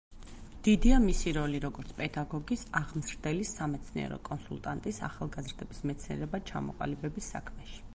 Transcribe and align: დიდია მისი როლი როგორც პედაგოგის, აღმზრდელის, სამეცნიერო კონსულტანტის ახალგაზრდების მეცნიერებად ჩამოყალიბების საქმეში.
დიდია 0.67 0.95
მისი 1.03 1.33
როლი 1.37 1.59
როგორც 1.65 1.91
პედაგოგის, 1.99 2.65
აღმზრდელის, 2.81 3.53
სამეცნიერო 3.61 4.21
კონსულტანტის 4.33 5.05
ახალგაზრდების 5.11 5.89
მეცნიერებად 5.93 6.53
ჩამოყალიბების 6.55 7.35
საქმეში. 7.37 7.85